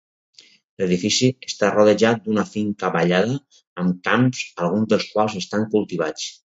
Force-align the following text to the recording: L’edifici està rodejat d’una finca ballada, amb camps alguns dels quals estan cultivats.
L’edifici 0.81 1.29
està 1.49 1.69
rodejat 1.75 2.25
d’una 2.25 2.47
finca 2.55 2.91
ballada, 2.99 3.39
amb 3.85 4.03
camps 4.11 4.45
alguns 4.67 4.95
dels 4.97 5.11
quals 5.15 5.43
estan 5.47 5.73
cultivats. 5.77 6.31